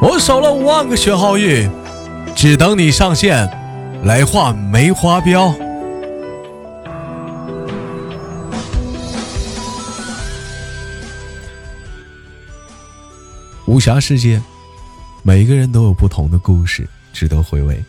[0.00, 1.68] 我守了五万个学号玉，
[2.36, 3.50] 只等你上线
[4.04, 5.52] 来画梅花标。
[13.66, 14.40] 武侠世界，
[15.24, 17.82] 每个人都有不同的故事，值得回味。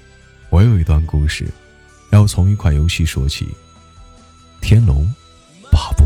[0.50, 1.48] 我有一段故事，
[2.10, 3.46] 要从一款游戏说起，
[4.62, 5.08] 《天龙
[5.72, 6.04] 八部》。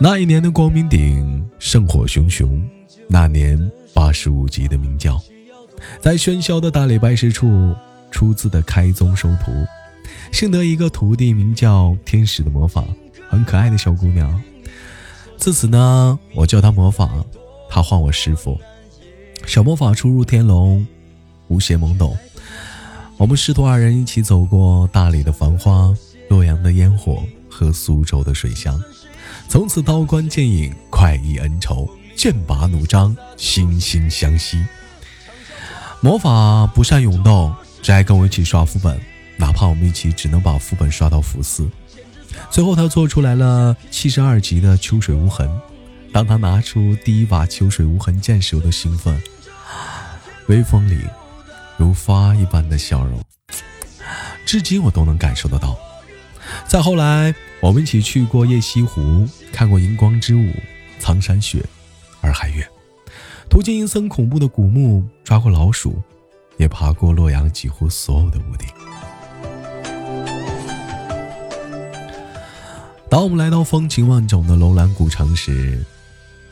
[0.00, 2.60] 那一年的光明顶圣火熊熊，
[3.08, 3.58] 那年
[3.92, 5.20] 八十五级的明教，
[6.00, 7.74] 在喧嚣的大理拜师处
[8.10, 9.52] 出自的开宗收徒，
[10.32, 12.84] 幸得一个徒弟名叫天使的魔法，
[13.28, 14.42] 很可爱的小姑娘。
[15.36, 17.24] 自此呢，我叫她魔法，
[17.70, 18.58] 她唤我师傅。
[19.46, 20.84] 小魔法初入天龙，
[21.48, 22.16] 无邪懵懂。
[23.16, 25.94] 我们师徒二人一起走过大理的繁花，
[26.28, 28.82] 洛阳的烟火和苏州的水乡，
[29.48, 34.64] 从此刀光剑影，快意恩仇，剑拔弩张，惺惺相惜。
[36.00, 39.00] 魔法不善勇斗，只爱跟我一起刷副本，
[39.36, 41.68] 哪怕我们一起只能把副本刷到负四。
[42.50, 45.48] 最后，他做出来了七十二级的秋水无痕。
[46.12, 49.20] 当他拿出第一把秋水无痕剑时，我的兴奋，
[50.46, 50.98] 微风里
[51.76, 53.20] 如花一般的笑容，
[54.44, 55.76] 至今我都能感受得到。
[56.68, 60.52] 再后来，我们一起去过夜西湖，看过荧光之舞、
[60.98, 61.64] 苍山雪、
[62.20, 62.68] 洱海月，
[63.48, 65.98] 途经阴森恐怖的古墓，抓过老鼠，
[66.58, 68.68] 也爬过洛阳几乎所有的屋顶。
[73.08, 75.82] 当我们来到风情万种的楼兰古城时，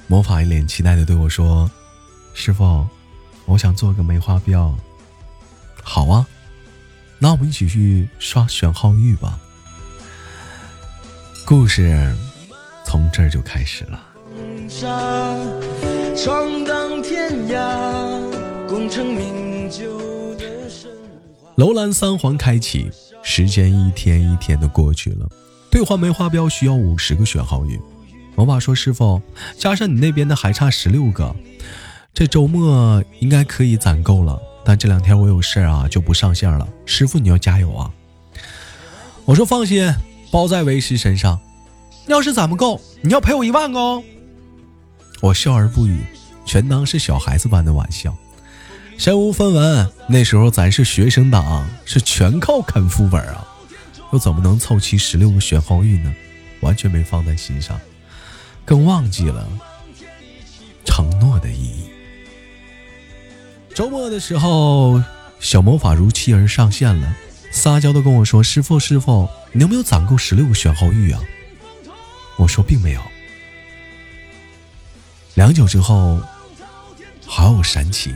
[0.06, 1.70] 魔法一脸期待的对我说
[2.32, 2.86] ：“师傅，
[3.44, 4.74] 我想做个梅花标。”
[5.84, 6.26] 好啊，
[7.18, 9.38] 那我们一起去刷选号玉吧。
[11.44, 12.14] 故事
[12.84, 14.00] 从这儿就开始了。
[21.56, 22.90] 楼兰三环开启，
[23.22, 25.28] 时间一天一天的过去了。
[25.70, 27.80] 兑换梅花标需要五十个选号玉，
[28.34, 29.20] 我爸说：“师傅，
[29.58, 31.34] 加上你那边的还差十六个，
[32.14, 34.40] 这周末应该可以攒够了。
[34.64, 36.66] 但这两天我有事啊，就不上线了。
[36.86, 37.90] 师傅你要加油啊！”
[39.24, 39.92] 我说：“放心，
[40.32, 41.38] 包在为师身上。
[42.08, 44.02] 要是攒不够，你要赔我一万哦。”
[45.22, 46.00] 我笑而不语，
[46.44, 48.12] 全当是小孩子般的玩笑。
[48.98, 53.46] 身无分文，那时候咱是学生党，是全靠啃副本啊。
[54.12, 56.12] 又怎么能凑齐十六个选号玉呢？
[56.60, 57.80] 完全没放在心上，
[58.64, 59.48] 更忘记了
[60.84, 61.84] 承诺的意义。
[63.74, 65.02] 周末的时候，
[65.40, 67.16] 小魔法如期而上线了，
[67.52, 71.20] 撒娇的跟我说：“师傅，师傅，你有没有攒够十六个选号玉啊？”
[72.36, 73.00] 我说：“并没有。”
[75.34, 76.20] 良久之后，
[77.26, 78.12] 好友闪起，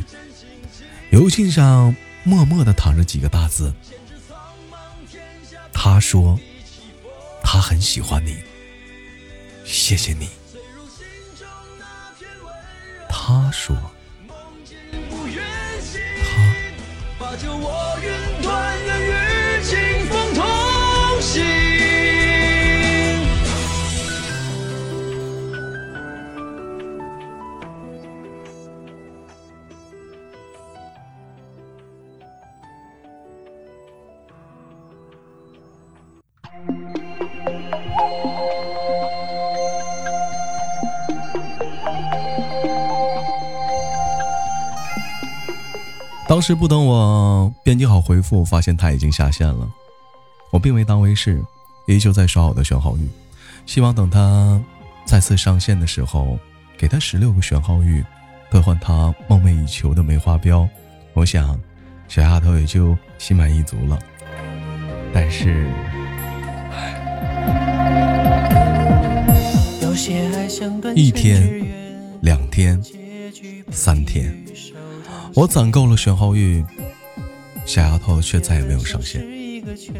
[1.11, 3.73] 邮信上默默的躺着几个大字。
[5.73, 6.41] 他说
[7.45, 8.37] ：“他很喜欢你，
[9.65, 10.29] 谢谢你。”
[13.09, 13.77] 他说。
[17.19, 17.37] 他
[46.37, 49.67] 当时不等我编辑好回复，发现他已经下线了。
[50.51, 51.43] 我并未当回事，
[51.87, 53.09] 依旧在刷我的选号玉，
[53.65, 54.63] 希望等他
[55.07, 56.39] 再次上线的时候，
[56.77, 58.05] 给他十六个选号玉，
[58.51, 60.69] 兑换他梦寐以求的梅花标。
[61.15, 61.59] 我想，
[62.07, 63.99] 小丫头也就心满意足了。
[65.15, 65.67] 但是，
[70.95, 71.67] 一天，
[72.21, 72.79] 两天，
[73.71, 74.46] 三天。
[75.35, 76.65] 我攒够了选号玉，
[77.65, 79.25] 小丫头却再也没有上线。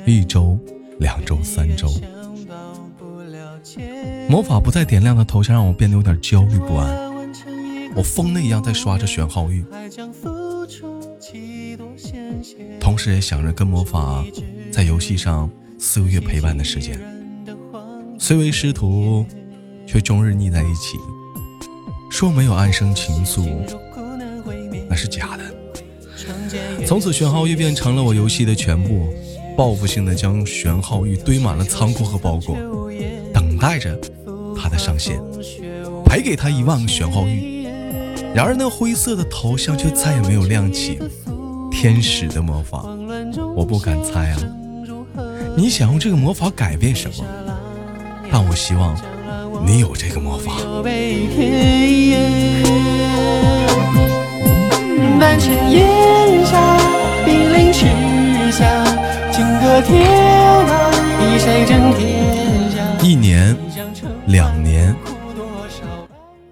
[0.07, 0.59] 一周、
[0.99, 1.89] 两周、三周，
[4.29, 6.97] 魔法不再点亮的头像让我变得有点焦虑不安。
[7.95, 9.65] 我疯了一样在刷着选号玉，
[12.79, 14.25] 同时也想着跟魔法
[14.71, 16.99] 在游戏上四个月陪伴的时间。
[18.19, 19.27] 虽为师徒，
[19.87, 20.97] 却终日腻在一起。
[22.11, 23.45] 说没有暗生情愫。
[24.97, 25.45] 是假的。
[26.87, 29.09] 从此，玄浩玉变成了我游戏的全部，
[29.57, 32.57] 报复性的将玄浩玉堆满了仓库和包裹，
[33.33, 33.97] 等待着
[34.57, 35.21] 他的上线。
[36.05, 37.67] 赔给他一万个玄浩玉。
[38.35, 40.99] 然而那灰色的头像却再也没有亮起。
[41.71, 42.85] 天使的魔法，
[43.55, 44.39] 我不敢猜啊！
[45.57, 47.25] 你想用这个魔法改变什么？
[48.31, 48.97] 但我希望
[49.65, 50.53] 你有这个魔法。
[63.03, 63.57] 一年，
[64.27, 64.95] 两年，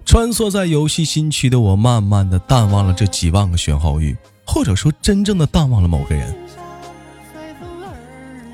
[0.03, 6.35] 穿梭在游戏新区的我，慢慢的淡忘了这几万个玄浩玉，或者说真正的淡忘了某个人。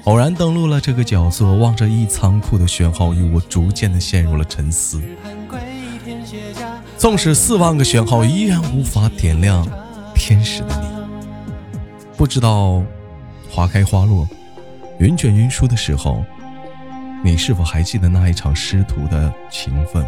[0.06, 5.02] 偶然登录了这个角色，望着一仓库的玄浩玉，我逐渐的陷入了沉思。
[6.98, 9.66] 纵使四万个玄浩，依然无法点亮
[10.22, 10.88] 天使的你。
[12.16, 12.84] 不知道
[13.50, 14.28] 花开花落，
[15.00, 16.24] 云卷云舒的时候。
[17.24, 20.06] 你是否还记得那一场师徒的情分？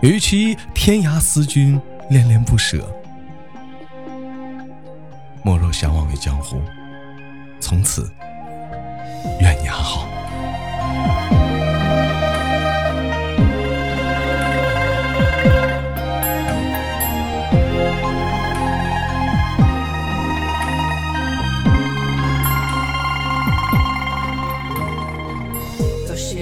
[0.00, 2.88] 与其天涯思君恋恋不舍，
[5.42, 6.60] 莫若相忘于江湖。
[7.60, 8.08] 从此，
[9.40, 9.59] 愿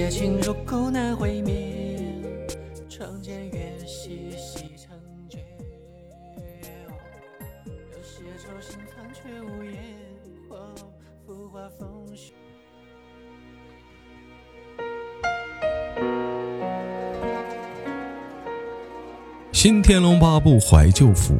[0.09, 2.03] 情如苦难回绵
[2.89, 4.97] 窗前月夕夕成
[5.29, 5.37] 绝
[7.91, 9.75] 有些愁心藏却无言
[11.27, 12.33] 腹化风雪。
[19.51, 21.37] 新天龙八部怀旧服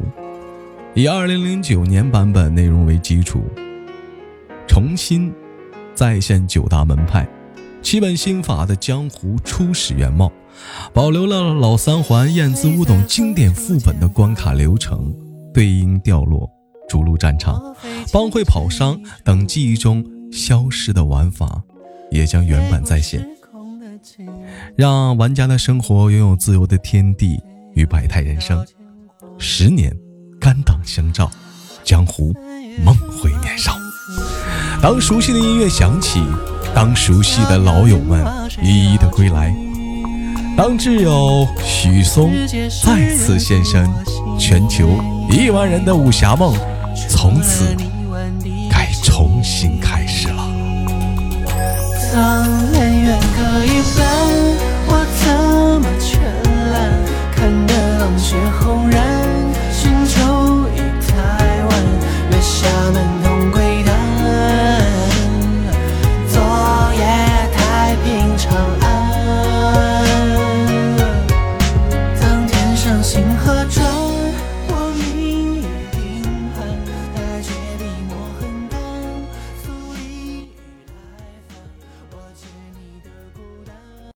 [0.94, 3.42] 以二零零九年版本内容为基础
[4.68, 5.34] 重新
[5.92, 7.39] 再现九大门派。
[7.82, 10.30] 七本心法的江湖初始原貌，
[10.92, 15.14] 保留了老三环、燕子乌等经典副本的关卡流程、
[15.52, 16.48] 对应掉落、
[16.88, 17.60] 逐鹿战场、
[18.12, 21.62] 帮会跑商等记忆中消失的玩法，
[22.10, 23.26] 也将原版再现，
[24.76, 27.40] 让玩家的生活拥有自由的天地。
[27.74, 28.66] 与百态人生，
[29.38, 29.96] 十年
[30.40, 31.30] 肝胆相照，
[31.84, 32.34] 江湖
[32.84, 33.76] 梦回年少。
[34.82, 36.20] 当熟悉的音乐响起，
[36.74, 38.24] 当熟悉的老友们
[38.62, 39.54] 一一的归来，
[40.56, 42.30] 当挚友许嵩
[42.82, 43.88] 再次现身，
[44.38, 44.98] 全球
[45.30, 46.54] 亿万人的武侠梦
[47.08, 47.76] 从此
[48.70, 50.48] 该重新开始了。